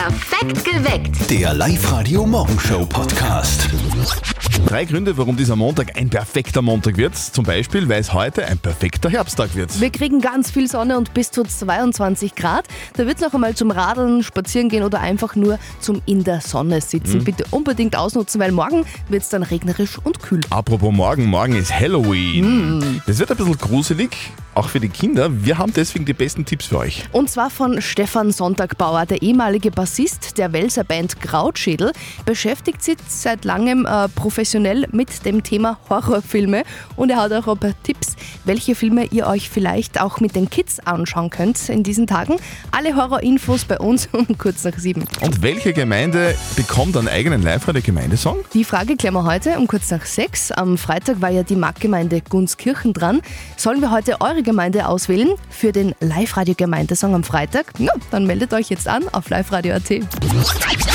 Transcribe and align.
Perfekt 0.00 0.64
geweckt. 0.64 1.30
Der 1.30 1.52
Live-Radio 1.52 2.24
Morgenshow 2.24 2.86
Podcast. 2.86 3.68
Drei 4.66 4.86
Gründe, 4.86 5.18
warum 5.18 5.36
dieser 5.36 5.56
Montag 5.56 5.98
ein 5.98 6.08
perfekter 6.08 6.62
Montag 6.62 6.96
wird. 6.96 7.14
Zum 7.16 7.44
Beispiel, 7.44 7.86
weil 7.86 8.00
es 8.00 8.14
heute 8.14 8.46
ein 8.46 8.56
perfekter 8.56 9.10
Herbsttag 9.10 9.54
wird. 9.54 9.78
Wir 9.78 9.90
kriegen 9.90 10.22
ganz 10.22 10.50
viel 10.50 10.68
Sonne 10.68 10.96
und 10.96 11.12
bis 11.12 11.30
zu 11.30 11.42
22 11.42 12.34
Grad. 12.34 12.66
Da 12.94 13.06
wird 13.06 13.16
es 13.18 13.22
noch 13.22 13.34
einmal 13.34 13.54
zum 13.54 13.70
Radeln, 13.70 14.22
spazieren 14.22 14.70
gehen 14.70 14.84
oder 14.84 15.00
einfach 15.00 15.36
nur 15.36 15.58
zum 15.80 16.00
in 16.06 16.24
der 16.24 16.40
Sonne 16.40 16.80
sitzen. 16.80 17.22
Bitte 17.22 17.44
unbedingt 17.50 17.94
ausnutzen, 17.94 18.40
weil 18.40 18.52
morgen 18.52 18.86
wird 19.10 19.24
es 19.24 19.28
dann 19.28 19.42
regnerisch 19.42 19.98
und 20.02 20.22
kühl. 20.22 20.40
Apropos 20.48 20.94
morgen, 20.94 21.26
morgen 21.26 21.56
ist 21.56 21.78
Halloween. 21.78 23.02
Das 23.06 23.18
wird 23.18 23.32
ein 23.32 23.36
bisschen 23.36 23.58
gruselig, 23.58 24.16
auch 24.60 24.68
für 24.68 24.78
die 24.78 24.90
Kinder. 24.90 25.30
Wir 25.42 25.56
haben 25.56 25.72
deswegen 25.72 26.04
die 26.04 26.12
besten 26.12 26.44
Tipps 26.44 26.66
für 26.66 26.78
euch. 26.78 27.04
Und 27.12 27.30
zwar 27.30 27.48
von 27.48 27.80
Stefan 27.80 28.30
Sonntagbauer, 28.30 29.06
der 29.06 29.22
ehemalige 29.22 29.70
Bassist 29.70 30.36
der 30.36 30.52
Welser 30.52 30.84
Band 30.84 31.18
Krautschädel, 31.18 31.92
beschäftigt 32.26 32.82
sich 32.82 32.98
seit 33.08 33.46
langem 33.46 33.86
äh, 33.86 34.08
professionell 34.08 34.86
mit 34.92 35.24
dem 35.24 35.42
Thema 35.42 35.78
Horrorfilme 35.88 36.64
und 36.96 37.08
er 37.08 37.16
hat 37.16 37.32
auch 37.32 37.48
ein 37.48 37.56
paar 37.56 37.72
Tipps, 37.84 38.16
welche 38.44 38.74
Filme 38.74 39.06
ihr 39.06 39.26
euch 39.28 39.48
vielleicht 39.48 39.98
auch 39.98 40.20
mit 40.20 40.36
den 40.36 40.50
Kids 40.50 40.78
anschauen 40.80 41.30
könnt 41.30 41.70
in 41.70 41.82
diesen 41.82 42.06
Tagen. 42.06 42.36
Alle 42.70 42.94
Horrorinfos 42.94 43.64
bei 43.64 43.78
uns 43.78 44.10
um 44.12 44.36
kurz 44.36 44.64
nach 44.64 44.76
sieben. 44.76 45.04
Und 45.22 45.40
welche 45.40 45.72
Gemeinde 45.72 46.34
bekommt 46.54 46.98
einen 46.98 47.08
eigenen 47.08 47.42
Live-Radio-Gemeindesong? 47.42 48.36
Die 48.52 48.64
Frage 48.64 48.96
klären 48.96 49.14
wir 49.14 49.24
heute 49.24 49.58
um 49.58 49.66
kurz 49.66 49.90
nach 49.90 50.04
sechs. 50.04 50.52
Am 50.52 50.76
Freitag 50.76 51.22
war 51.22 51.30
ja 51.30 51.44
die 51.44 51.56
Marktgemeinde 51.56 52.20
Gunskirchen 52.20 52.92
dran. 52.92 53.22
Sollen 53.56 53.80
wir 53.80 53.90
heute 53.90 54.20
eure 54.20 54.42
Gemeinde 54.50 54.88
auswählen 54.88 55.28
für 55.48 55.70
den 55.70 55.94
Live-Radio-Gemeindesong 56.00 57.14
am 57.14 57.22
Freitag? 57.22 57.66
Ja, 57.78 57.92
dann 58.10 58.26
meldet 58.26 58.52
euch 58.52 58.68
jetzt 58.68 58.88
an 58.88 59.04
auf 59.12 59.30
liveradio.at. 59.30 59.90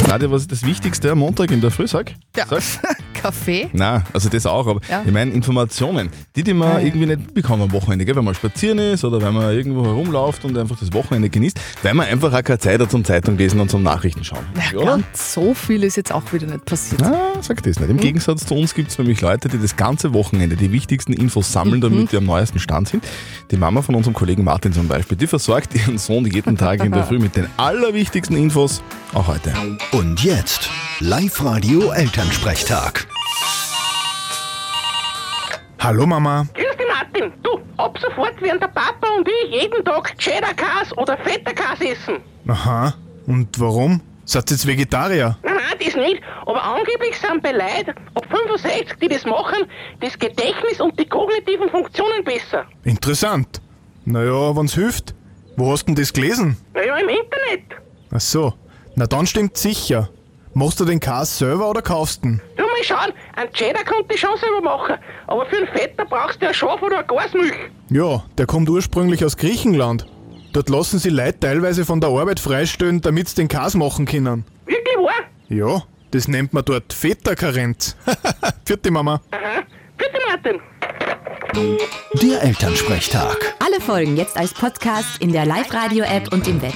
Nadja, 0.09 0.29
was 0.29 0.41
ist 0.41 0.51
das 0.51 0.63
Wichtigste 0.63 1.11
am 1.11 1.19
Montag 1.19 1.51
in 1.51 1.61
der 1.61 1.71
Früh, 1.71 1.87
sag? 1.87 2.13
Ja. 2.35 2.45
Sag. 2.49 2.61
Kaffee? 3.25 3.69
Nein, 3.73 4.03
also 4.13 4.29
das 4.29 4.45
auch, 4.45 4.67
aber 4.67 4.79
Ja. 4.89 5.03
ich 5.05 5.11
meine 5.11 5.31
Informationen, 5.31 6.09
die, 6.35 6.43
die 6.43 6.53
man 6.53 6.67
Ah, 6.69 6.79
ja. 6.79 6.85
irgendwie 6.87 7.05
nicht 7.05 7.33
bekommt 7.33 7.61
am 7.61 7.71
Wochenende, 7.71 8.05
gell? 8.05 8.15
wenn 8.15 8.23
man 8.25 8.35
spazieren 8.35 8.77
ist 8.79 9.03
oder 9.03 9.21
wenn 9.21 9.33
man 9.33 9.53
irgendwo 9.53 9.83
herumläuft 9.85 10.45
und 10.45 10.57
einfach 10.57 10.77
das 10.79 10.91
Wochenende 10.93 11.29
genießt, 11.29 11.59
weil 11.83 11.93
man 11.93 12.07
einfach 12.07 12.33
auch 12.33 12.43
keine 12.43 12.59
Zeit 12.59 12.79
hat 12.81 12.91
zum 12.91 13.03
Zeitung 13.03 13.37
lesen 13.37 13.59
und 13.59 13.69
zum 13.69 13.83
Nachrichten 13.83 14.23
schauen. 14.23 14.45
Ja, 14.73 14.77
oder? 14.79 14.85
ganz 14.97 15.33
so 15.33 15.53
viel 15.53 15.83
ist 15.83 15.97
jetzt 15.97 16.11
auch 16.13 16.31
wieder 16.33 16.47
nicht 16.47 16.65
passiert. 16.65 17.03
Ah, 17.03 17.33
sag 17.41 17.61
das 17.63 17.79
nicht. 17.79 17.89
Im 17.89 17.97
Gegensatz 17.97 18.45
zu 18.45 18.55
uns 18.55 18.73
gibt 18.73 18.91
es 18.91 18.97
nämlich 18.97 19.21
Leute, 19.21 19.49
die 19.49 19.57
das 19.59 19.75
ganze 19.75 20.13
Wochenende 20.13 20.55
die 20.55 20.71
wichtigsten 20.71 21.13
Infos 21.13 21.51
sammeln, 21.51 21.81
damit 21.81 22.11
die 22.11 22.17
am 22.17 22.25
neuesten 22.25 22.59
Stand 22.59 22.87
sind. 22.89 23.03
Die 23.51 23.57
Mama 23.57 23.81
von 23.81 23.95
unserem 23.95 24.13
Kollegen 24.13 24.43
Martin 24.43 24.73
zum 24.73 24.87
Beispiel, 24.87 25.17
die 25.17 25.27
versorgt 25.27 25.73
ihren 25.75 25.97
Sohn 25.97 26.25
jeden 26.25 26.57
Tag 26.57 26.83
in 26.83 26.91
der 26.91 27.03
Früh 27.05 27.19
mit 27.19 27.35
den 27.35 27.47
allerwichtigsten 27.57 28.35
Infos, 28.37 28.81
auch 29.13 29.27
heute. 29.27 29.53
Und 29.91 30.23
jetzt 30.23 30.69
Live-Radio 30.99 31.91
Elternsprechtag. 31.91 33.07
Hallo 35.79 36.05
Mama. 36.05 36.45
Grüß 36.53 36.77
dich, 36.77 36.87
Martin. 36.87 37.33
Du, 37.43 37.59
ab 37.77 37.97
sofort 38.01 38.41
werden 38.41 38.59
der 38.59 38.67
Papa 38.67 39.07
und 39.17 39.27
ich 39.27 39.61
jeden 39.61 39.83
Tag 39.85 40.17
Cheddar-Käse 40.17 40.95
oder 40.95 41.17
Feta-Käse 41.17 41.91
essen. 41.91 42.15
Aha. 42.47 42.93
Und 43.27 43.59
warum? 43.59 44.01
Seid 44.25 44.49
ihr 44.49 44.55
jetzt 44.55 44.65
Vegetarier? 44.65 45.37
Nein, 45.43 45.53
nein, 45.55 45.77
das 45.85 45.95
nicht. 45.95 46.21
Aber 46.45 46.63
angeblich 46.63 47.15
sind 47.19 47.43
bei 47.43 47.51
Leuten 47.51 47.91
ab 48.15 48.25
65, 48.31 48.97
die 48.99 49.07
das 49.07 49.25
machen, 49.25 49.65
das 49.99 50.17
Gedächtnis 50.17 50.79
und 50.81 50.99
die 50.99 51.05
kognitiven 51.07 51.69
Funktionen 51.69 52.23
besser. 52.23 52.65
Interessant. 52.83 53.61
Naja, 54.05 54.55
wenn's 54.55 54.73
hilft. 54.73 55.13
Wo 55.57 55.71
hast 55.71 55.85
denn 55.85 55.95
das 55.95 56.11
gelesen? 56.11 56.57
Naja, 56.73 56.97
im 56.97 57.09
Internet. 57.09 57.81
Ach 58.11 58.19
so. 58.19 58.53
Na 58.95 59.05
dann 59.05 59.27
stimmt 59.27 59.57
sicher. 59.57 60.09
Machst 60.53 60.79
du 60.79 60.85
den 60.85 60.99
Käse 60.99 61.25
selber 61.25 61.69
oder 61.69 61.81
kaufst 61.81 62.23
du 62.23 62.29
ihn? 62.29 62.41
Du, 62.57 62.63
mal 62.75 62.83
schauen, 62.83 63.13
einen 63.35 63.51
Cheddar 63.53 63.83
konnte 63.83 64.13
ich 64.13 64.19
schon 64.19 64.37
selber 64.37 64.61
machen. 64.61 64.95
Aber 65.27 65.45
für 65.45 65.57
einen 65.57 65.67
Feta 65.67 66.03
brauchst 66.03 66.41
du 66.41 66.45
ja 66.45 66.53
Schaf 66.53 66.81
oder 66.81 66.99
eine 66.99 67.07
Gasmilch. 67.07 67.55
Ja, 67.89 68.23
der 68.37 68.45
kommt 68.45 68.69
ursprünglich 68.69 69.23
aus 69.23 69.37
Griechenland. 69.37 70.05
Dort 70.53 70.69
lassen 70.69 70.99
sie 70.99 71.09
Leute 71.09 71.39
teilweise 71.39 71.85
von 71.85 71.99
der 71.99 72.09
Arbeit 72.09 72.39
freistellen, 72.39 73.01
damit 73.01 73.29
sie 73.29 73.35
den 73.35 73.47
Käse 73.47 73.77
machen 73.77 74.05
können. 74.05 74.45
Wirklich 74.65 74.97
wahr? 74.97 75.25
Ja, 75.49 75.83
das 76.11 76.27
nennt 76.27 76.53
man 76.53 76.63
dort 76.63 76.93
Feta-Karenz. 76.93 77.97
Vierte 78.65 78.91
Mama. 78.91 79.21
Aha. 79.31 79.63
Bitte, 79.97 80.17
Martin. 80.29 80.61
Der 82.21 82.43
Elternsprechtag. 82.43 83.55
Alle 83.65 83.79
Folgen 83.81 84.17
jetzt 84.17 84.37
als 84.37 84.53
Podcast 84.53 85.21
in 85.21 85.31
der 85.31 85.45
Live-Radio-App 85.45 86.31
und 86.33 86.47
im 86.47 86.61
Web. 86.61 86.73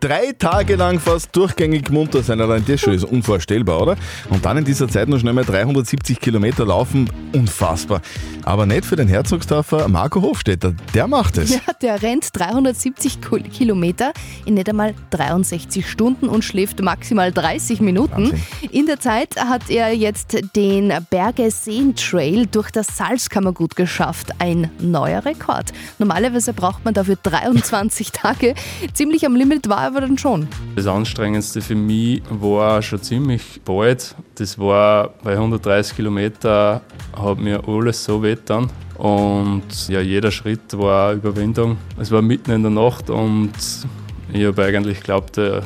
Drei 0.00 0.32
Tage 0.38 0.76
lang 0.76 1.00
fast 1.00 1.34
durchgängig 1.34 1.90
munter 1.90 2.22
sein, 2.22 2.40
allein 2.40 2.64
das 2.66 2.80
schon 2.80 2.92
ist 2.94 3.04
unvorstellbar, 3.04 3.80
oder? 3.80 3.96
Und 4.28 4.44
dann 4.44 4.58
in 4.58 4.64
dieser 4.64 4.86
Zeit 4.88 5.08
noch 5.08 5.18
schnell 5.18 5.32
mal 5.32 5.44
370 5.44 6.20
Kilometer 6.20 6.66
laufen, 6.66 7.08
unfassbar. 7.32 8.00
Aber 8.44 8.66
nicht 8.66 8.84
für 8.84 8.96
den 8.96 9.08
Herzogsdorfer 9.08 9.88
Marco 9.88 10.20
Hofstetter, 10.20 10.74
der 10.92 11.06
macht 11.06 11.38
es. 11.38 11.50
Ja, 11.54 11.60
der 11.80 12.02
rennt 12.02 12.28
370 12.34 13.20
Kil- 13.22 13.44
Kilometer 13.48 14.12
in 14.44 14.54
nicht 14.54 14.68
einmal 14.68 14.94
63 15.10 15.88
Stunden 15.88 16.28
und 16.28 16.44
schläft 16.44 16.82
maximal 16.82 17.32
30 17.32 17.80
Minuten. 17.80 18.30
Wahnsinn. 18.32 18.42
In 18.70 18.86
der 18.86 19.00
Zeit 19.00 19.36
hat 19.36 19.70
er 19.70 19.92
jetzt 19.94 20.36
den 20.54 20.92
Berge-Seen-Trail 21.10 22.46
durch 22.46 22.70
das 22.70 22.88
Salzkammergut 22.96 23.76
geschafft. 23.76 24.32
Ein 24.38 24.70
neuer 24.80 25.24
Rekord. 25.24 25.72
Normalerweise 25.98 26.52
braucht 26.52 26.84
man 26.84 26.92
dafür 26.92 27.16
23 27.22 28.12
Tage. 28.12 28.54
Ziemlich 28.94 29.26
am 29.26 29.34
Limit 29.34 29.68
war 29.68 29.80
er 29.80 29.86
aber 29.88 30.02
dann 30.02 30.16
schon. 30.16 30.46
Das 30.76 30.86
Anstrengendste 30.86 31.60
für 31.60 31.74
mich 31.74 32.22
war 32.30 32.80
schon 32.80 33.02
ziemlich 33.02 33.60
bald. 33.64 34.14
Das 34.36 34.56
war 34.56 35.14
bei 35.24 35.32
130 35.32 35.96
Kilometer, 35.96 36.80
hat 37.12 37.38
mir 37.38 37.60
alles 37.66 38.04
so 38.04 38.22
wehgetan. 38.22 38.70
Und 38.96 39.88
ja, 39.88 40.00
jeder 40.00 40.30
Schritt 40.30 40.78
war 40.78 41.08
eine 41.08 41.18
Überwindung. 41.18 41.76
Es 41.98 42.12
war 42.12 42.22
mitten 42.22 42.52
in 42.52 42.62
der 42.62 42.70
Nacht 42.70 43.10
und 43.10 43.50
ich 44.32 44.44
habe 44.44 44.64
eigentlich 44.64 44.98
geglaubt, 44.98 45.38
äh, 45.38 45.60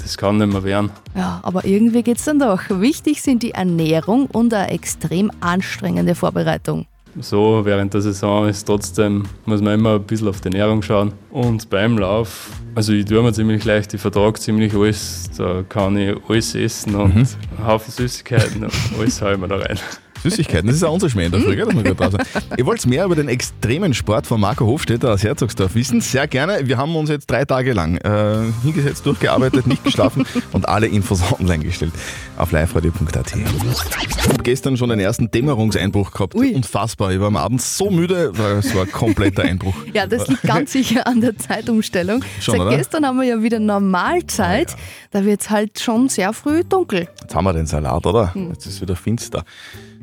das 0.00 0.16
kann 0.16 0.38
nicht 0.38 0.50
mehr 0.50 0.64
werden. 0.64 0.90
Ja, 1.14 1.40
aber 1.42 1.66
irgendwie 1.66 2.02
geht's 2.02 2.24
dann 2.24 2.38
doch. 2.38 2.62
Wichtig 2.70 3.20
sind 3.20 3.42
die 3.42 3.50
Ernährung 3.50 4.24
und 4.26 4.54
eine 4.54 4.70
extrem 4.70 5.30
anstrengende 5.40 6.14
Vorbereitung. 6.14 6.86
So 7.20 7.60
während 7.64 7.94
der 7.94 8.00
Saison 8.00 8.48
ist 8.48 8.64
trotzdem, 8.64 9.24
muss 9.46 9.60
man 9.60 9.74
immer 9.74 9.94
ein 9.94 10.02
bisschen 10.02 10.28
auf 10.28 10.40
die 10.40 10.48
Ernährung 10.48 10.82
schauen. 10.82 11.12
Und 11.30 11.70
beim 11.70 11.96
Lauf, 11.98 12.50
also 12.74 12.92
ich 12.92 13.04
tue 13.04 13.22
mir 13.22 13.32
ziemlich 13.32 13.64
leicht, 13.64 13.94
ich 13.94 14.00
vertrage 14.00 14.38
ziemlich 14.40 14.74
alles. 14.74 15.30
Da 15.36 15.62
kann 15.68 15.96
ich 15.96 16.16
alles 16.28 16.54
essen 16.54 16.94
und 16.96 17.12
einen 17.12 17.66
Haufen 17.66 17.92
Süßigkeiten 17.92 18.64
und 18.64 18.72
alles 18.98 19.22
haue 19.22 19.34
ich 19.34 19.38
mir 19.38 19.48
da 19.48 19.56
rein. 19.56 19.78
Süßigkeiten, 20.24 20.66
das 20.66 20.76
ist 20.76 20.82
auch 20.84 20.92
unser 20.94 21.10
Schmäh 21.10 21.26
in 21.26 21.32
der 21.32 21.40
Früh, 21.42 21.54
gell, 21.54 21.66
dass 21.66 21.74
wir 21.74 21.82
gerade 21.82 21.96
draußen 21.96 22.18
sind. 22.32 22.58
Ihr 22.58 22.64
wollt 22.64 22.86
mehr 22.86 23.04
über 23.04 23.14
den 23.14 23.28
extremen 23.28 23.92
Sport 23.92 24.26
von 24.26 24.40
Marco 24.40 24.66
Hofstetter 24.66 25.12
aus 25.12 25.22
Herzogsdorf 25.22 25.74
wissen? 25.74 26.00
Sehr 26.00 26.26
gerne. 26.26 26.66
Wir 26.66 26.78
haben 26.78 26.96
uns 26.96 27.10
jetzt 27.10 27.30
drei 27.30 27.44
Tage 27.44 27.74
lang 27.74 27.98
äh, 27.98 28.50
hingesetzt, 28.62 29.04
durchgearbeitet, 29.04 29.66
nicht 29.66 29.84
geschlafen 29.84 30.24
und 30.52 30.66
alle 30.66 30.86
Infos 30.86 31.20
online 31.38 31.62
gestellt 31.62 31.92
auf 32.38 32.52
liveradio.at. 32.52 33.34
Ich 33.36 34.28
habe 34.28 34.42
gestern 34.42 34.78
schon 34.78 34.88
den 34.88 35.00
ersten 35.00 35.30
Dämmerungseinbruch 35.30 36.10
gehabt. 36.10 36.34
Ui. 36.34 36.54
Unfassbar. 36.54 37.12
Ich 37.12 37.20
war 37.20 37.26
am 37.26 37.36
Abend 37.36 37.60
so 37.60 37.90
müde, 37.90 38.30
weil 38.38 38.54
es 38.54 38.74
war 38.74 38.84
ein 38.84 38.92
kompletter 38.92 39.42
Einbruch. 39.42 39.74
Ja, 39.92 40.06
das 40.06 40.26
liegt 40.28 40.42
ganz 40.42 40.72
sicher 40.72 41.06
an 41.06 41.20
der 41.20 41.36
Zeitumstellung. 41.36 42.24
Schon, 42.40 42.56
Seit 42.56 42.66
oder? 42.66 42.76
gestern 42.76 43.06
haben 43.06 43.18
wir 43.18 43.26
ja 43.26 43.42
wieder 43.42 43.60
Normalzeit. 43.60 44.74
Da 45.10 45.24
wird 45.24 45.42
es 45.42 45.50
halt 45.50 45.78
schon 45.80 46.08
sehr 46.08 46.32
früh 46.32 46.64
dunkel. 46.64 47.08
Jetzt 47.20 47.34
haben 47.34 47.44
wir 47.44 47.52
den 47.52 47.66
Salat, 47.66 48.06
oder? 48.06 48.34
Hm. 48.34 48.50
Jetzt 48.50 48.66
ist 48.66 48.80
wieder 48.80 48.96
finster. 48.96 49.44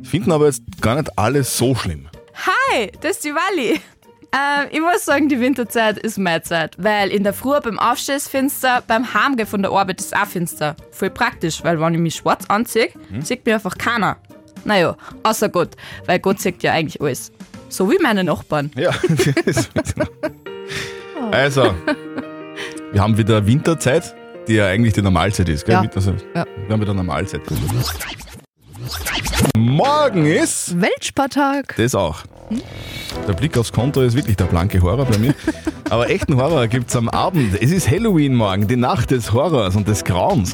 Finden 0.03 0.31
aber 0.31 0.47
jetzt 0.47 0.63
gar 0.81 0.95
nicht 0.95 1.17
alles 1.17 1.57
so 1.57 1.75
schlimm. 1.75 2.07
Hi, 2.35 2.91
das 3.01 3.17
ist 3.17 3.25
die 3.25 3.33
Wally. 3.33 3.79
Ähm, 4.33 4.67
ich 4.71 4.79
muss 4.79 5.03
sagen, 5.03 5.27
die 5.27 5.39
Winterzeit 5.41 5.97
ist 5.97 6.17
meine 6.17 6.41
Zeit, 6.41 6.75
weil 6.77 7.09
in 7.09 7.23
der 7.23 7.33
Früh 7.33 7.59
beim 7.59 7.77
Aufstehen 7.77 8.15
ist 8.15 8.29
finster, 8.29 8.81
beim 8.87 9.13
Heimgehen 9.13 9.47
von 9.47 9.61
der 9.61 9.71
Arbeit 9.71 9.99
ist 9.99 10.15
auch 10.15 10.25
finster. 10.25 10.75
Voll 10.91 11.09
praktisch, 11.09 11.63
weil 11.63 11.79
wenn 11.81 11.93
ich 11.93 11.99
mich 11.99 12.15
schwarz 12.15 12.45
anziehe, 12.47 12.89
sieht 13.21 13.45
mir 13.45 13.55
einfach 13.55 13.77
keiner. 13.77 14.17
Naja, 14.63 14.95
außer 15.23 15.49
Gott, 15.49 15.75
weil 16.05 16.19
Gott 16.19 16.39
sieht 16.39 16.63
ja 16.63 16.71
eigentlich 16.71 17.01
alles. 17.01 17.31
So 17.67 17.91
wie 17.91 17.97
meine 18.01 18.23
Nachbarn. 18.23 18.71
Ja. 18.75 18.91
also, 21.31 21.73
wir 22.91 23.01
haben 23.01 23.17
wieder 23.17 23.45
Winterzeit, 23.45 24.15
die 24.47 24.55
ja 24.55 24.67
eigentlich 24.67 24.93
die 24.93 25.01
Normalzeit 25.01 25.49
ist. 25.49 25.65
Gell? 25.65 25.75
Ja. 25.75 25.89
Also, 25.93 26.15
Ja. 26.35 26.45
Wir 26.67 26.73
haben 26.73 26.81
wieder 26.81 26.93
Normalzeit. 26.93 27.41
Morgen 29.57 30.25
ist 30.25 30.79
Weltspartag. 30.79 31.75
das 31.77 31.95
auch. 31.95 32.23
Der 33.27 33.33
Blick 33.33 33.57
aufs 33.57 33.71
Konto 33.71 34.01
ist 34.01 34.15
wirklich 34.15 34.37
der 34.37 34.45
blanke 34.45 34.81
Horror 34.81 35.05
bei 35.05 35.17
mir. 35.17 35.35
Aber 35.89 36.09
echten 36.09 36.37
Horror 36.37 36.67
gibt 36.67 36.89
es 36.89 36.95
am 36.95 37.09
Abend. 37.09 37.61
Es 37.61 37.71
ist 37.71 37.89
Halloween 37.89 38.33
morgen, 38.35 38.67
die 38.67 38.75
Nacht 38.77 39.11
des 39.11 39.33
Horrors 39.33 39.75
und 39.75 39.87
des 39.87 40.03
Grauens. 40.03 40.53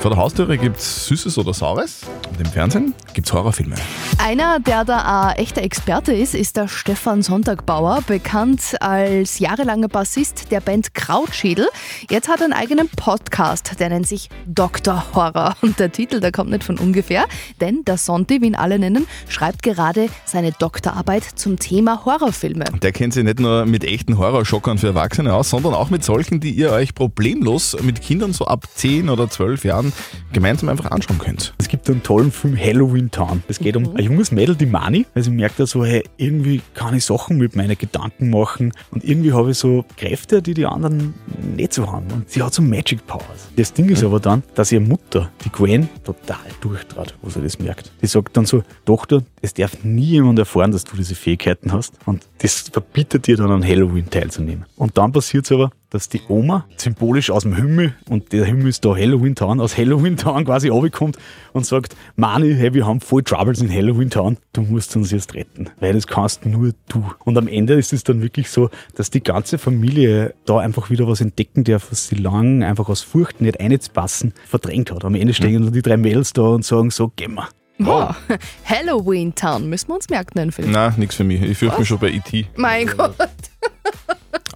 Vor 0.00 0.12
der 0.12 0.20
Haustüre 0.20 0.56
gibt 0.56 0.76
es 0.76 1.06
Süßes 1.06 1.38
oder 1.38 1.52
Saures 1.52 2.02
und 2.30 2.40
im 2.40 2.46
Fernsehen 2.46 2.94
gibt 3.14 3.26
es 3.26 3.32
Horrorfilme. 3.32 3.74
Einer, 4.18 4.60
der 4.60 4.84
da 4.84 5.30
ein 5.30 5.36
echter 5.36 5.62
Experte 5.62 6.12
ist, 6.12 6.36
ist 6.36 6.56
der 6.56 6.68
Stefan 6.68 7.20
Sonntagbauer, 7.20 8.02
bekannt 8.06 8.76
als 8.80 9.40
jahrelanger 9.40 9.88
Bassist 9.88 10.52
der 10.52 10.60
Band 10.60 10.94
Krautschädel. 10.94 11.66
Jetzt 12.08 12.28
hat 12.28 12.38
er 12.38 12.44
einen 12.44 12.52
eigenen 12.52 12.88
Podcast, 12.88 13.80
der 13.80 13.88
nennt 13.88 14.06
sich 14.06 14.28
Dr. 14.46 15.04
Horror. 15.14 15.56
Und 15.62 15.80
der 15.80 15.90
Titel, 15.90 16.20
der 16.20 16.30
kommt 16.30 16.50
nicht 16.50 16.62
von 16.62 16.78
ungefähr, 16.78 17.24
denn 17.60 17.84
der 17.84 17.98
Sonti, 17.98 18.40
wie 18.40 18.46
ihn 18.46 18.54
alle 18.54 18.78
nennen, 18.78 19.08
schreibt 19.28 19.64
gerade 19.64 20.10
seine 20.24 20.52
Doktorarbeit 20.52 21.24
zum 21.24 21.58
Thema 21.58 22.04
Horrorfilme. 22.04 22.66
Der 22.82 22.92
kennt 22.92 23.14
sich 23.14 23.24
nicht 23.24 23.40
nur 23.40 23.66
mit 23.66 23.82
echten 23.82 24.16
Horrorschockern 24.16 24.78
für 24.78 24.88
Erwachsene 24.88 25.34
aus, 25.34 25.50
sondern 25.50 25.74
auch 25.74 25.90
mit 25.90 26.04
solchen, 26.04 26.38
die 26.38 26.52
ihr 26.52 26.70
euch 26.70 26.94
problemlos 26.94 27.76
mit 27.82 28.00
Kindern 28.00 28.32
so 28.32 28.46
ab 28.46 28.64
10 28.76 29.08
oder 29.08 29.28
12 29.28 29.64
Jahren 29.64 29.87
gemeinsam 30.32 30.68
einfach 30.68 30.90
anschauen 30.90 31.18
könnt. 31.18 31.54
Es 31.58 31.68
gibt 31.68 31.88
einen 31.88 32.02
tollen 32.02 32.32
Film 32.32 32.56
Halloween 32.56 33.10
Town. 33.10 33.42
Es 33.48 33.58
geht 33.58 33.76
um 33.76 33.96
ein 33.96 34.04
junges 34.04 34.32
Mädel, 34.32 34.54
die 34.54 34.66
Mani. 34.66 35.06
Also 35.14 35.30
merkt 35.30 35.58
er 35.60 35.66
so, 35.66 35.84
hey, 35.84 36.04
irgendwie 36.16 36.60
kann 36.74 36.94
ich 36.94 37.04
Sachen 37.04 37.38
mit 37.38 37.56
meinen 37.56 37.76
Gedanken 37.76 38.30
machen 38.30 38.72
und 38.90 39.04
irgendwie 39.04 39.32
habe 39.32 39.50
ich 39.50 39.58
so 39.58 39.84
Kräfte, 39.96 40.42
die 40.42 40.54
die 40.54 40.66
anderen 40.66 41.14
nicht 41.56 41.72
so 41.72 41.90
haben. 41.90 42.06
Und 42.12 42.30
sie 42.30 42.42
hat 42.42 42.54
so 42.54 42.62
Magic 42.62 43.06
Powers. 43.06 43.48
Das 43.56 43.72
Ding 43.72 43.88
ist 43.88 44.04
aber 44.04 44.20
dann, 44.20 44.42
dass 44.54 44.72
ihre 44.72 44.82
Mutter, 44.82 45.30
die 45.44 45.50
Gwen, 45.50 45.88
total 46.04 46.36
durchtrat, 46.60 47.14
wo 47.22 47.30
sie 47.30 47.40
das 47.40 47.58
merkt. 47.58 47.90
Die 48.02 48.06
sagt 48.06 48.36
dann 48.36 48.46
so, 48.46 48.62
Tochter, 48.84 49.22
es 49.40 49.54
darf 49.54 49.84
nie 49.84 50.04
jemand 50.04 50.38
erfahren, 50.38 50.72
dass 50.72 50.84
du 50.84 50.96
diese 50.96 51.14
Fähigkeiten 51.14 51.72
hast. 51.72 51.94
Und 52.06 52.26
das 52.38 52.70
verbietet 52.72 53.26
dir 53.26 53.36
dann 53.36 53.50
an 53.50 53.64
Halloween 53.64 54.08
teilzunehmen. 54.10 54.64
Und 54.76 54.96
dann 54.98 55.12
passiert 55.12 55.44
es 55.44 55.52
aber, 55.52 55.70
dass 55.90 56.08
die 56.08 56.20
Oma 56.28 56.66
symbolisch 56.76 57.30
aus 57.30 57.42
dem 57.42 57.54
Himmel, 57.54 57.94
und 58.08 58.32
der 58.32 58.44
Himmel 58.44 58.68
ist 58.68 58.84
da 58.84 58.94
Halloween 58.94 59.34
Town, 59.34 59.60
aus 59.60 59.76
Halloween 59.76 60.16
Town 60.16 60.44
quasi 60.44 60.68
runterkommt 60.68 61.18
und 61.52 61.66
sagt, 61.66 61.96
Mani, 62.16 62.54
hey, 62.54 62.74
wir 62.74 62.86
haben 62.86 63.00
voll 63.00 63.22
Troubles 63.22 63.60
in 63.60 63.72
Halloween 63.72 64.10
Town, 64.10 64.36
du 64.52 64.62
musst 64.62 64.94
uns 64.96 65.10
jetzt 65.10 65.34
retten, 65.34 65.70
weil 65.80 65.94
das 65.94 66.06
kannst 66.06 66.44
nur 66.46 66.72
du. 66.88 67.04
Und 67.24 67.38
am 67.38 67.48
Ende 67.48 67.74
ist 67.74 67.92
es 67.92 68.04
dann 68.04 68.22
wirklich 68.22 68.50
so, 68.50 68.70
dass 68.94 69.10
die 69.10 69.22
ganze 69.22 69.58
Familie 69.58 70.34
da 70.44 70.58
einfach 70.58 70.90
wieder 70.90 71.08
was 71.08 71.20
entdecken 71.20 71.64
darf, 71.64 71.90
was 71.90 72.08
sie 72.08 72.16
lang 72.16 72.62
einfach 72.62 72.88
aus 72.88 73.02
Furcht 73.02 73.40
nicht 73.40 73.60
einzupassen 73.60 74.34
verdrängt 74.46 74.92
hat. 74.92 75.04
Am 75.04 75.14
Ende 75.14 75.34
stehen 75.34 75.62
dann 75.62 75.72
die 75.72 75.82
drei 75.82 75.96
Mädels 75.96 76.32
da 76.32 76.42
und 76.42 76.64
sagen 76.64 76.90
so, 76.90 77.12
geh 77.16 77.28
mal. 77.28 77.48
Wow. 77.78 78.16
Halloween 78.64 79.34
Town, 79.34 79.68
müssen 79.68 79.88
wir 79.88 79.94
uns 79.94 80.08
merken, 80.08 80.36
den 80.36 80.52
Film. 80.52 80.70
Na, 80.72 80.92
nichts 80.96 81.14
für 81.14 81.24
mich. 81.24 81.40
Ich 81.42 81.58
fürchte 81.58 81.78
mich 81.78 81.88
schon 81.88 81.98
bei 81.98 82.10
E.T. 82.10 82.46
Mein 82.56 82.86
Gott. 82.88 83.14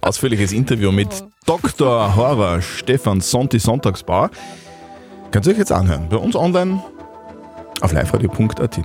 Ausführliches 0.03 0.51
Interview 0.51 0.91
mit 0.91 1.23
Dr. 1.45 2.15
Horror 2.17 2.61
Stefan 2.61 3.21
Sonti 3.21 3.57
Sonntagsbauer. 3.57 4.29
Könnt 5.31 5.47
ihr 5.47 5.53
euch 5.53 5.57
jetzt 5.57 5.71
anhören. 5.71 6.09
Bei 6.09 6.17
uns 6.17 6.35
online 6.35 6.83
auf 7.79 7.93
liveradio.at. 7.93 8.79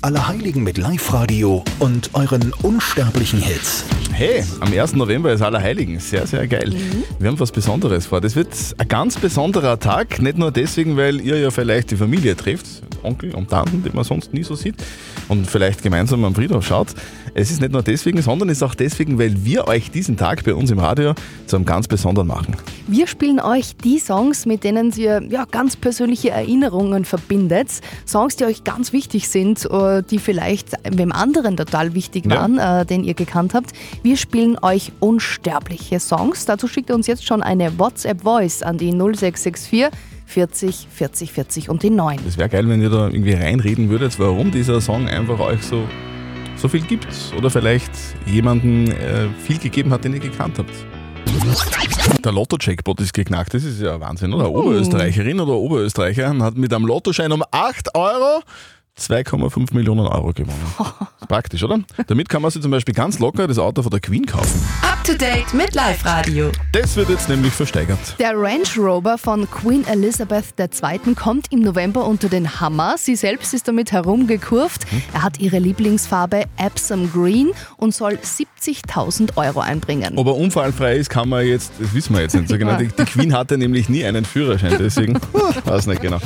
Allerheiligen 0.00 0.62
mit 0.62 0.78
Live-Radio 0.78 1.64
und 1.80 2.10
euren 2.12 2.52
unsterblichen 2.62 3.40
Hits. 3.40 3.84
Hey, 4.12 4.44
am 4.60 4.72
1. 4.72 4.94
November 4.94 5.32
ist 5.32 5.42
Allerheiligen. 5.42 5.98
Sehr, 5.98 6.24
sehr 6.24 6.46
geil. 6.46 6.72
Wir 7.18 7.28
haben 7.28 7.40
was 7.40 7.50
Besonderes 7.50 8.06
vor. 8.06 8.20
Das 8.20 8.36
wird 8.36 8.48
ein 8.78 8.86
ganz 8.86 9.16
besonderer 9.16 9.80
Tag. 9.80 10.22
Nicht 10.22 10.38
nur 10.38 10.52
deswegen, 10.52 10.96
weil 10.96 11.20
ihr 11.20 11.38
ja 11.38 11.50
vielleicht 11.50 11.90
die 11.90 11.96
Familie 11.96 12.36
trifft, 12.36 12.66
Onkel 13.02 13.34
und 13.34 13.50
Tanten, 13.50 13.82
die 13.82 13.90
man 13.90 14.04
sonst 14.04 14.32
nie 14.32 14.44
so 14.44 14.54
sieht, 14.54 14.76
und 15.28 15.48
vielleicht 15.48 15.82
gemeinsam 15.82 16.24
am 16.24 16.34
Friedhof 16.34 16.64
schaut. 16.64 16.88
Es 17.34 17.50
ist 17.50 17.60
nicht 17.60 17.72
nur 17.72 17.82
deswegen, 17.82 18.22
sondern 18.22 18.48
es 18.48 18.58
ist 18.58 18.62
auch 18.62 18.74
deswegen, 18.74 19.18
weil 19.18 19.44
wir 19.44 19.68
euch 19.68 19.90
diesen 19.90 20.16
Tag 20.16 20.44
bei 20.44 20.54
uns 20.54 20.70
im 20.70 20.78
Radio 20.78 21.14
zu 21.46 21.56
einem 21.56 21.64
ganz 21.64 21.86
besonderen 21.86 22.26
machen. 22.26 22.56
Wir 22.86 23.06
spielen 23.06 23.38
euch 23.38 23.76
die 23.76 23.98
Songs, 23.98 24.46
mit 24.46 24.64
denen 24.64 24.92
ihr 24.96 25.22
ja, 25.28 25.44
ganz 25.44 25.76
persönliche 25.76 26.30
Erinnerungen 26.30 27.04
verbindet. 27.04 27.68
Songs, 28.06 28.36
die 28.36 28.44
euch 28.44 28.64
ganz 28.64 28.92
wichtig 28.92 29.28
sind, 29.28 29.64
äh, 29.66 29.87
die 30.10 30.18
vielleicht 30.18 30.72
wem 30.90 31.12
anderen 31.12 31.56
total 31.56 31.94
wichtig 31.94 32.26
Ja. 32.26 32.36
waren, 32.36 32.58
äh, 32.58 32.84
den 32.86 33.04
ihr 33.04 33.14
gekannt 33.14 33.54
habt. 33.54 33.72
Wir 34.02 34.16
spielen 34.16 34.56
euch 34.62 34.92
unsterbliche 35.00 36.00
Songs. 36.00 36.44
Dazu 36.46 36.68
schickt 36.68 36.90
ihr 36.90 36.94
uns 36.94 37.06
jetzt 37.06 37.26
schon 37.26 37.42
eine 37.42 37.78
WhatsApp-Voice 37.78 38.62
an 38.62 38.78
die 38.78 38.92
0664 38.92 39.88
40 40.26 40.86
40 40.90 41.32
40 41.32 41.70
und 41.70 41.82
die 41.82 41.90
9. 41.90 42.18
Das 42.24 42.36
wäre 42.36 42.48
geil, 42.48 42.68
wenn 42.68 42.82
ihr 42.82 42.90
da 42.90 43.06
irgendwie 43.08 43.32
reinreden 43.32 43.88
würdet, 43.88 44.18
warum 44.18 44.50
dieser 44.50 44.80
Song 44.80 45.08
einfach 45.08 45.38
euch 45.40 45.62
so, 45.62 45.84
so 46.56 46.68
viel 46.68 46.82
gibt. 46.82 47.06
Oder 47.36 47.48
vielleicht 47.50 47.90
jemanden 48.26 48.90
äh, 48.92 49.28
viel 49.44 49.58
gegeben 49.58 49.90
hat, 49.90 50.04
den 50.04 50.12
ihr 50.14 50.20
gekannt 50.20 50.58
habt. 50.58 50.70
Der 52.24 52.32
Lotto-Jackpot 52.32 53.00
ist 53.00 53.12
geknackt, 53.12 53.54
das 53.54 53.64
ist 53.64 53.80
ja 53.80 54.00
Wahnsinn, 54.00 54.32
oder? 54.32 54.46
Eine 54.46 54.56
Oberösterreicherin 54.56 55.40
oder 55.40 55.52
Oberösterreicher 55.52 56.36
hat 56.38 56.56
mit 56.56 56.72
einem 56.72 56.86
Lottoschein 56.86 57.32
um 57.32 57.42
8 57.50 57.94
Euro 57.94 58.40
2,5 58.98 59.74
Millionen 59.74 60.06
Euro 60.06 60.32
gewonnen. 60.32 60.74
Praktisch, 61.28 61.62
oder? 61.62 61.78
Damit 62.06 62.28
kann 62.28 62.42
man 62.42 62.50
sich 62.50 62.62
zum 62.62 62.70
Beispiel 62.70 62.94
ganz 62.94 63.18
locker 63.18 63.46
das 63.46 63.58
Auto 63.58 63.82
von 63.82 63.90
der 63.90 64.00
Queen 64.00 64.24
kaufen. 64.24 64.60
Up 64.82 65.02
to 65.04 65.12
date 65.12 65.52
mit 65.52 65.74
Live 65.74 66.04
Radio. 66.04 66.50
Das 66.72 66.96
wird 66.96 67.08
jetzt 67.10 67.28
nämlich 67.28 67.52
versteigert. 67.52 67.98
Der 68.18 68.32
Range 68.34 68.64
Rover 68.76 69.18
von 69.18 69.48
Queen 69.50 69.86
Elizabeth 69.86 70.54
II. 70.58 71.14
kommt 71.14 71.52
im 71.52 71.60
November 71.60 72.06
unter 72.06 72.28
den 72.28 72.60
Hammer. 72.60 72.94
Sie 72.98 73.16
selbst 73.16 73.52
ist 73.54 73.68
damit 73.68 73.92
herumgekurvt. 73.92 74.86
Er 75.12 75.22
hat 75.22 75.38
ihre 75.40 75.58
Lieblingsfarbe 75.58 76.44
Epsom 76.56 77.10
Green 77.12 77.50
und 77.76 77.94
soll 77.94 78.14
70.000 78.14 79.36
Euro 79.36 79.60
einbringen. 79.60 80.16
Ob 80.16 80.26
er 80.26 80.36
unfallfrei 80.36 80.96
ist, 80.96 81.10
kann 81.10 81.28
man 81.28 81.46
jetzt, 81.46 81.72
das 81.78 81.94
wissen 81.94 82.14
wir 82.14 82.22
jetzt 82.22 82.34
nicht 82.34 82.48
so 82.48 82.58
genau. 82.58 82.76
Die, 82.76 82.88
die 82.88 83.04
Queen 83.04 83.34
hatte 83.34 83.58
nämlich 83.58 83.88
nie 83.88 84.04
einen 84.04 84.24
Führerschein, 84.24 84.76
deswegen 84.78 85.18
weiß 85.64 85.86
nicht 85.86 86.02
genau. 86.02 86.18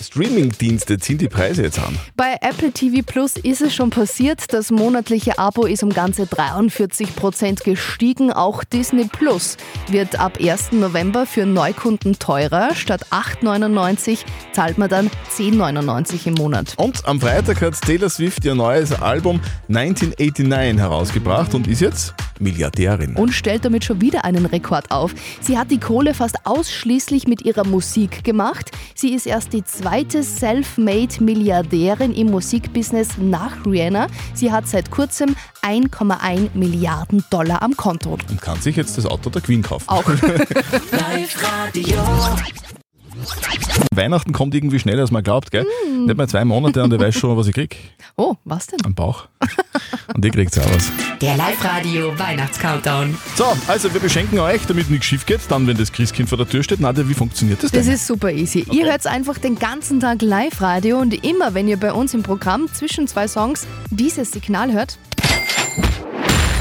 Streaming-Dienste 0.00 0.98
ziehen 0.98 1.18
die 1.18 1.28
Preise 1.28 1.62
jetzt 1.62 1.78
an. 1.78 1.96
Bei 2.20 2.36
Apple 2.42 2.70
TV 2.70 3.00
Plus 3.02 3.38
ist 3.38 3.62
es 3.62 3.74
schon 3.74 3.88
passiert. 3.88 4.52
Das 4.52 4.70
monatliche 4.70 5.38
Abo 5.38 5.64
ist 5.64 5.82
um 5.82 5.88
ganze 5.88 6.26
43 6.26 7.16
Prozent 7.16 7.64
gestiegen. 7.64 8.30
Auch 8.30 8.62
Disney 8.62 9.06
Plus 9.06 9.56
wird 9.88 10.20
ab 10.20 10.36
1. 10.38 10.72
November 10.72 11.24
für 11.24 11.46
Neukunden 11.46 12.18
teurer. 12.18 12.74
Statt 12.74 13.06
8,99 13.10 14.18
zahlt 14.52 14.76
man 14.76 14.90
dann 14.90 15.10
10,99 15.34 16.26
im 16.26 16.34
Monat. 16.34 16.74
Und 16.76 17.06
am 17.06 17.22
Freitag 17.22 17.62
hat 17.62 17.80
Taylor 17.80 18.10
Swift 18.10 18.44
ihr 18.44 18.54
neues 18.54 18.92
Album 18.92 19.40
1989 19.70 20.78
herausgebracht 20.78 21.54
und 21.54 21.68
ist 21.68 21.80
jetzt 21.80 22.12
Milliardärin. 22.40 23.16
und 23.16 23.32
stellt 23.32 23.64
damit 23.64 23.84
schon 23.84 24.00
wieder 24.00 24.24
einen 24.24 24.46
Rekord 24.46 24.90
auf. 24.90 25.14
Sie 25.40 25.58
hat 25.58 25.70
die 25.70 25.78
Kohle 25.78 26.14
fast 26.14 26.46
ausschließlich 26.46 27.26
mit 27.26 27.42
ihrer 27.42 27.64
Musik 27.64 28.24
gemacht. 28.24 28.70
Sie 28.94 29.14
ist 29.14 29.26
erst 29.26 29.52
die 29.52 29.62
zweite 29.64 30.22
Self-Made-Milliardärin 30.22 32.09
im 32.14 32.30
Musikbusiness 32.30 33.18
nach 33.18 33.64
Rihanna. 33.66 34.06
Sie 34.34 34.52
hat 34.52 34.68
seit 34.68 34.90
kurzem 34.90 35.36
1,1 35.62 36.50
Milliarden 36.54 37.24
Dollar 37.30 37.62
am 37.62 37.76
Konto. 37.76 38.18
Und 38.28 38.40
kann 38.40 38.60
sich 38.60 38.76
jetzt 38.76 38.98
das 38.98 39.06
Auto 39.06 39.30
der 39.30 39.42
Queen 39.42 39.62
kaufen. 39.62 39.88
Auch. 39.88 40.04
Weihnachten 43.94 44.32
kommt 44.32 44.54
irgendwie 44.54 44.78
schneller, 44.78 45.02
als 45.02 45.10
man 45.10 45.22
glaubt, 45.22 45.50
gell? 45.50 45.66
Mm. 45.86 46.06
Nicht 46.06 46.16
mal 46.16 46.28
zwei 46.28 46.44
Monate 46.44 46.82
und 46.82 46.92
ich 46.92 47.00
weiß 47.00 47.14
schon, 47.14 47.36
was 47.36 47.46
ich 47.48 47.54
krieg. 47.54 47.76
Oh, 48.16 48.36
was 48.44 48.66
denn? 48.66 48.78
Am 48.84 48.94
Bauch. 48.94 49.28
Und 50.14 50.24
ihr 50.24 50.30
kriegt 50.30 50.58
auch 50.58 50.74
was. 50.74 50.90
Der 51.20 51.36
Live 51.36 51.62
Radio 51.62 52.18
Weihnachtscountdown. 52.18 53.14
So, 53.34 53.44
also 53.66 53.92
wir 53.92 54.00
beschenken 54.00 54.38
euch, 54.38 54.64
damit 54.66 54.88
nichts 54.88 55.04
schief 55.04 55.26
geht, 55.26 55.40
dann, 55.50 55.66
wenn 55.66 55.76
das 55.76 55.92
Christkind 55.92 56.30
vor 56.30 56.38
der 56.38 56.48
Tür 56.48 56.62
steht. 56.62 56.80
Nadja, 56.80 57.06
wie 57.06 57.12
funktioniert 57.12 57.62
das 57.62 57.70
denn? 57.70 57.80
Das 57.80 57.92
ist 57.92 58.06
super 58.06 58.32
easy. 58.32 58.64
Ihr 58.70 58.86
hört 58.86 59.06
einfach 59.06 59.36
den 59.36 59.58
ganzen 59.58 60.00
Tag 60.00 60.22
Live-Radio 60.22 60.98
und 60.98 61.22
immer, 61.22 61.52
wenn 61.52 61.68
ihr 61.68 61.76
bei 61.76 61.92
uns 61.92 62.14
im 62.14 62.22
Programm 62.22 62.72
zwischen 62.72 63.06
zwei 63.06 63.28
Songs 63.28 63.66
dieses 63.90 64.30
Signal 64.30 64.72
hört, 64.72 64.98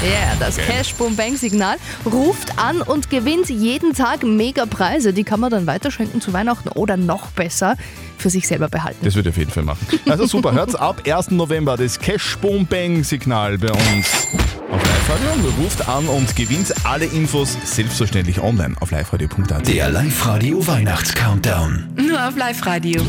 ja, 0.02 0.36
das 0.40 0.58
Cash 0.58 0.94
Boom 0.96 1.16
Bang 1.16 1.36
Signal 1.36 1.78
ruft 2.06 2.58
an 2.58 2.82
und 2.82 3.10
gewinnt 3.10 3.50
jeden 3.50 3.94
Tag 3.94 4.24
mega 4.24 4.66
Preise. 4.66 5.14
Die 5.14 5.24
kann 5.24 5.40
man 5.40 5.52
dann 5.52 5.68
weiterschenken 5.68 6.22
zu 6.22 6.32
Weihnachten 6.34 6.70
oder 6.70 6.96
noch 6.98 7.28
besser 7.32 7.76
für 8.18 8.30
sich 8.30 8.48
selber 8.48 8.68
behalten. 8.70 9.00
Das 9.04 9.16
würde 9.16 9.30
ich 9.30 9.34
auf 9.36 9.38
jeden 9.40 9.52
Fall 9.52 9.64
machen. 9.64 9.86
Also 10.10 10.26
super, 10.26 10.52
hört's 10.54 10.76
ab 10.76 11.02
1. 11.06 11.32
November 11.32 11.78
das 11.78 12.00
Cash 12.00 12.38
Boom 12.38 12.66
Bang 12.66 13.04
Signal 13.04 13.58
bei 13.58 13.72
uns 13.72 14.28
auf 14.72 14.84
Live-Radio. 14.84 15.50
Ruft 15.64 15.88
an 15.90 16.06
und 16.08 16.36
gewinnt 16.36 16.74
alle 16.86 17.06
Infos 17.06 17.58
selbstverständlich 17.64 18.40
online 18.42 18.76
auf 18.82 18.92
liveradio.at. 18.92 19.68
Der 19.68 19.90
Live-Radio 19.90 20.66
Weihnachts-Countdown. 20.68 21.88
Nur 22.08 22.28
auf 22.28 22.36
Live 22.38 22.64
Radio. 22.66 23.02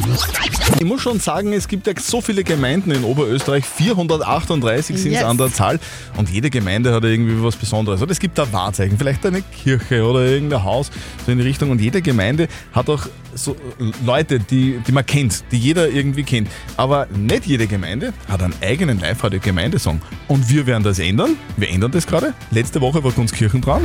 Ich 0.79 0.87
muss 0.87 1.03
schon 1.03 1.21
sagen, 1.21 1.53
es 1.53 1.69
gibt 1.69 1.87
ja 1.87 1.93
so 1.99 2.23
viele 2.23 2.43
Gemeinden 2.45 2.93
in 2.93 3.05
Oberösterreich, 3.05 3.65
438 3.67 4.97
sind 4.97 5.09
es 5.13 5.19
Yes. 5.21 5.25
an 5.25 5.37
der 5.37 5.53
Zahl 5.53 5.79
und 6.17 6.31
jede 6.31 6.49
Gemeinde 6.49 6.80
hat 6.87 7.05
irgendwie 7.05 7.43
was 7.43 7.57
Besonderes. 7.57 8.03
Oder 8.03 8.13
es 8.13 8.21
gibt 8.21 8.39
da 8.39 8.51
Wahrzeichen, 8.53 8.99
vielleicht 8.99 9.25
eine 9.27 9.43
Kirche 9.43 10.05
oder 10.05 10.25
irgendein 10.25 10.65
Haus 10.65 10.91
so 11.25 11.33
in 11.33 11.39
die 11.39 11.45
Richtung 11.45 11.71
und 11.71 11.81
jede 11.81 12.03
Gemeinde 12.03 12.49
hat 12.73 12.89
auch 12.89 13.07
so 13.35 13.57
Leute, 14.05 14.41
die, 14.41 14.81
die 14.87 14.93
man 14.93 15.07
kennt, 15.07 15.45
die 15.53 15.59
jeder 15.59 15.89
irgendwie 15.89 16.25
kennt. 16.25 16.49
Aber 16.77 17.07
nicht 17.15 17.47
jede 17.47 17.67
Gemeinde 17.67 18.13
hat 18.29 18.43
einen 18.43 18.55
eigenen 18.61 18.99
Live-Radio-Gemeindesong. 19.01 20.01
Und 20.29 20.49
wir 20.49 20.67
werden 20.67 20.83
das 20.83 20.99
ändern. 20.99 21.37
Wir 21.57 21.71
ändern 21.71 21.93
das 21.93 22.07
gerade. 22.07 22.35
Letzte 22.51 22.81
Woche 22.81 23.03
war 23.05 23.13
Gunskirchen 23.13 23.61
dran. 23.61 23.83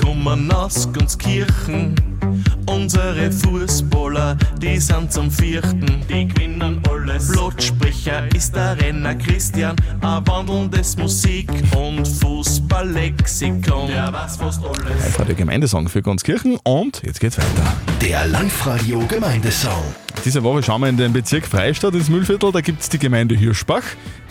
kommen 0.00 0.50
aus 0.50 0.92
Gunskirchen 0.92 1.94
Unsere 2.68 3.32
Fußballer, 3.32 4.36
die 4.60 4.78
sind 4.78 5.10
zum 5.10 5.30
Vierten, 5.30 6.02
die 6.08 6.28
gewinnen 6.28 6.82
alles. 6.88 7.28
Blattsprecher 7.28 8.24
ist 8.34 8.54
der 8.54 8.78
Renner 8.80 9.14
Christian, 9.14 9.74
ein 10.02 10.26
wandelndes 10.26 10.96
Musik- 10.98 11.50
und 11.74 12.06
Fußballlexikon. 12.06 13.88
Der 13.88 14.12
weiß 14.12 14.36
fast 14.36 14.62
alles. 14.64 15.02
Live-Radio 15.02 15.34
Gemeindesong 15.34 15.88
für 15.88 16.02
Gunskirchen 16.02 16.58
und 16.62 17.02
jetzt 17.04 17.20
geht's 17.20 17.38
weiter. 17.38 17.74
Der 18.02 18.26
Live-Radio 18.26 19.00
Gemeindesong. 19.06 19.82
Diese 20.24 20.42
Woche 20.42 20.62
schauen 20.62 20.82
wir 20.82 20.88
in 20.88 20.96
den 20.96 21.12
Bezirk 21.12 21.46
Freistadt 21.46 21.94
ins 21.94 22.08
Mühlviertel. 22.08 22.52
Da 22.52 22.60
gibt 22.60 22.82
es 22.82 22.88
die 22.88 22.98
Gemeinde 22.98 23.34
Hirschbach, 23.34 23.84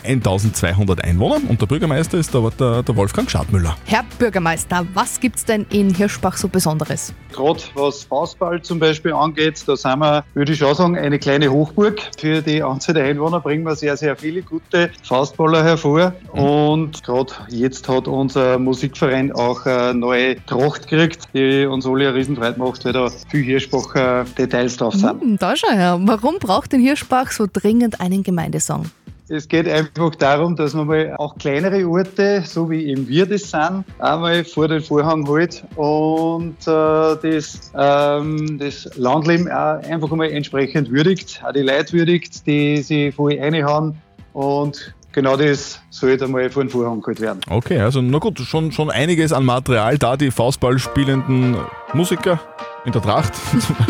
1200 0.04 1.04
Einwohner 1.04 1.40
und 1.48 1.60
der 1.60 1.66
Bürgermeister 1.66 2.18
ist 2.18 2.32
der, 2.34 2.50
der, 2.58 2.82
der 2.82 2.96
Wolfgang 2.96 3.30
Schadmüller. 3.30 3.76
Herr 3.84 4.04
Bürgermeister, 4.18 4.86
was 4.94 5.20
gibt's 5.20 5.44
denn 5.44 5.66
in 5.70 5.94
Hirschbach 5.94 6.36
so 6.36 6.48
Besonderes? 6.48 7.12
Gerade 7.32 7.60
was 7.74 8.04
Faustball 8.04 8.62
zum 8.62 8.78
Beispiel 8.78 9.12
angeht, 9.12 9.62
da 9.66 9.76
sind 9.76 9.98
wir, 10.00 10.24
würde 10.34 10.52
ich 10.52 10.58
schon 10.58 10.74
sagen, 10.74 10.96
eine 10.96 11.18
kleine 11.18 11.50
Hochburg. 11.50 12.00
Für 12.18 12.42
die 12.42 12.62
Anzahl 12.62 12.94
der 12.94 13.04
Einwohner 13.04 13.40
bringen 13.40 13.64
wir 13.64 13.76
sehr, 13.76 13.96
sehr 13.96 14.16
viele 14.16 14.42
gute 14.42 14.90
Faustballer 15.02 15.62
hervor. 15.62 16.14
Und 16.32 17.02
gerade 17.04 17.32
jetzt 17.48 17.88
hat 17.88 18.08
unser 18.08 18.58
Musikverein 18.58 19.32
auch 19.32 19.66
eine 19.66 19.94
neue 19.94 20.44
Tracht 20.46 20.88
gekriegt, 20.88 21.28
die 21.34 21.66
uns 21.66 21.86
alle 21.86 22.08
eine 22.08 22.14
Riesenfreude 22.14 22.58
macht, 22.58 22.84
weil 22.84 22.92
da 22.92 23.10
viel 23.28 23.44
Hirschbacher 23.44 24.24
Details 24.36 24.76
drauf 24.76 24.94
sind. 24.94 25.20
Hm, 25.20 25.38
da 25.38 25.56
schau 25.56 25.70
her. 25.70 25.98
Warum 26.02 26.38
braucht 26.38 26.72
denn 26.72 26.80
Hirschbach 26.80 27.30
so 27.30 27.46
dringend 27.50 28.00
einen 28.00 28.22
Gemeindesong? 28.22 28.86
Es 29.30 29.46
geht 29.46 29.68
einfach 29.68 30.14
darum, 30.14 30.56
dass 30.56 30.72
man 30.72 30.86
mal 30.86 31.14
auch 31.18 31.36
kleinere 31.36 31.86
Orte, 31.86 32.42
so 32.46 32.70
wie 32.70 32.86
eben 32.86 33.06
wir 33.06 33.26
das 33.26 33.50
sind, 33.50 33.84
einmal 33.98 34.42
vor 34.42 34.68
den 34.68 34.80
Vorhang 34.80 35.26
hält 35.26 35.64
und 35.76 36.56
äh, 36.66 36.66
das, 36.66 37.70
ähm, 37.76 38.58
das 38.58 38.88
Landleben 38.96 39.46
auch 39.52 39.82
einfach 39.82 40.08
mal 40.12 40.30
entsprechend 40.30 40.90
würdigt, 40.90 41.42
auch 41.46 41.52
die 41.52 41.60
Leute 41.60 41.92
würdigt, 41.92 42.46
die 42.46 42.78
sich 42.78 43.14
voll 43.14 43.38
reinhauen 43.38 43.98
und 44.32 44.94
genau 45.12 45.36
das 45.36 45.78
sollte 45.90 46.24
einmal 46.24 46.48
vor 46.48 46.64
den 46.64 46.70
Vorhang 46.70 47.02
geholt 47.02 47.20
werden. 47.20 47.40
Okay, 47.50 47.80
also 47.80 48.00
na 48.00 48.18
gut, 48.18 48.38
schon, 48.38 48.72
schon 48.72 48.90
einiges 48.90 49.34
an 49.34 49.44
Material 49.44 49.98
da, 49.98 50.16
die 50.16 50.30
Faustball 50.30 50.78
spielenden 50.78 51.54
Musiker 51.92 52.40
in 52.84 52.92
der 52.92 53.02
Tracht. 53.02 53.32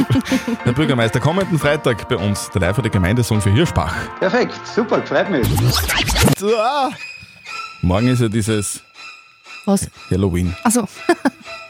der 0.65 0.73
Bürgermeister 0.73 1.21
kommenden 1.21 1.59
Freitag 1.59 2.09
bei 2.09 2.17
uns, 2.17 2.51
der 2.51 2.61
live 2.63 2.81
der 2.81 2.91
Gemeindesong 2.91 3.41
für 3.41 3.51
Hirschbach. 3.51 3.95
Perfekt, 4.19 4.55
super, 4.67 5.03
freut 5.05 5.31
mich. 5.31 5.47
Ah. 6.43 6.91
Morgen 7.83 8.09
ist 8.09 8.21
ja 8.21 8.29
dieses 8.29 8.83
Was? 9.65 9.89
Halloween. 10.11 10.57
Also, 10.65 10.89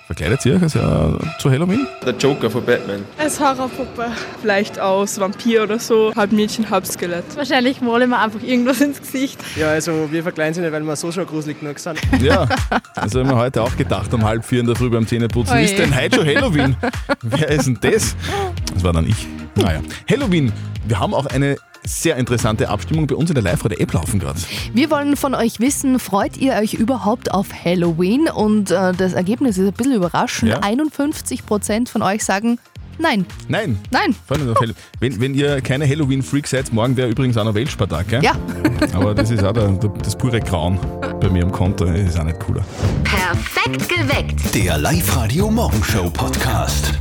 Verkleidet 0.08 0.46
ihr 0.46 0.56
euch 0.56 0.62
also, 0.62 0.78
äh, 0.78 1.38
zu 1.38 1.50
Halloween? 1.50 1.86
Der 2.02 2.14
Joker 2.14 2.48
von 2.48 2.64
Batman. 2.64 3.04
Als 3.18 3.38
Horrorpuppe. 3.38 4.06
Vielleicht 4.40 4.80
aus 4.80 5.20
Vampir 5.20 5.64
oder 5.64 5.78
so. 5.78 6.14
Halb 6.16 6.32
Mädchen, 6.32 6.70
halb 6.70 6.86
Skelett. 6.86 7.24
Wahrscheinlich 7.36 7.82
malen 7.82 8.08
wir 8.08 8.18
einfach 8.18 8.42
irgendwas 8.42 8.80
ins 8.80 9.02
Gesicht. 9.02 9.38
Ja, 9.54 9.68
also 9.68 10.08
wir 10.10 10.22
verkleiden 10.22 10.54
sie 10.54 10.62
nicht, 10.62 10.72
weil 10.72 10.82
wir 10.82 10.96
so 10.96 11.12
schon 11.12 11.26
gruselig 11.26 11.60
genug 11.60 11.78
sind. 11.78 12.00
Ja, 12.22 12.48
also 12.94 13.20
haben 13.20 13.28
wir 13.28 13.36
heute 13.36 13.62
auch 13.62 13.76
gedacht, 13.76 14.14
um 14.14 14.24
halb 14.24 14.46
vier 14.46 14.60
in 14.60 14.66
der 14.66 14.76
Früh 14.76 14.88
beim 14.88 15.06
Zähneputzen. 15.06 15.54
Oje. 15.54 15.64
Ist 15.66 15.78
denn 15.78 15.94
heute 15.94 16.16
schon 16.16 16.26
Halloween? 16.26 16.74
Wer 17.20 17.48
ist 17.50 17.66
denn 17.66 17.78
das? 17.82 18.16
Das 18.72 18.82
war 18.82 18.94
dann 18.94 19.06
ich. 19.06 19.26
Naja, 19.56 19.82
Halloween. 20.08 20.50
Wir 20.86 20.98
haben 20.98 21.12
auch 21.12 21.26
eine 21.26 21.56
sehr 21.84 22.16
interessante 22.16 22.68
Abstimmung 22.68 23.06
bei 23.06 23.14
uns 23.14 23.30
in 23.30 23.34
der 23.34 23.42
Live-Radio-App 23.42 23.92
laufen 23.92 24.20
gerade. 24.20 24.38
wir 24.72 24.90
wollen 24.90 25.16
von 25.16 25.34
euch 25.34 25.60
wissen, 25.60 25.98
freut 25.98 26.36
ihr 26.36 26.54
euch 26.54 26.74
überhaupt 26.74 27.32
auf 27.32 27.48
Halloween? 27.64 28.28
Und 28.28 28.70
äh, 28.70 28.92
das 28.92 29.12
Ergebnis 29.12 29.58
ist 29.58 29.66
ein 29.66 29.72
bisschen 29.72 29.94
überraschend. 29.94 30.50
Ja. 30.50 30.60
51% 30.60 31.88
von 31.88 32.02
euch 32.02 32.24
sagen 32.24 32.58
nein. 32.98 33.26
Nein. 33.48 33.78
Nein. 33.90 34.14
Wenn, 35.00 35.20
wenn 35.20 35.34
ihr 35.34 35.60
keine 35.60 35.88
Halloween-Freaks 35.88 36.50
seid, 36.50 36.72
morgen 36.72 36.96
wäre 36.96 37.08
übrigens 37.08 37.36
auch 37.36 37.44
noch 37.44 37.54
Weltspartag, 37.54 38.08
gell? 38.08 38.22
Ja. 38.22 38.32
Aber 38.92 39.14
das 39.14 39.30
ist 39.30 39.44
auch 39.44 39.52
der, 39.52 39.68
der, 39.68 39.90
das 39.90 40.16
pure 40.16 40.40
Grauen 40.40 40.78
bei 41.20 41.28
mir 41.30 41.44
am 41.44 41.52
Konto. 41.52 41.84
Das 41.84 42.00
ist 42.00 42.18
auch 42.18 42.24
nicht 42.24 42.40
cooler. 42.40 42.64
Perfekt 43.04 43.88
geweckt. 43.88 44.54
Der 44.54 44.78
Live-Radio 44.78 45.50
Morgenshow 45.50 46.10
Podcast. 46.10 46.98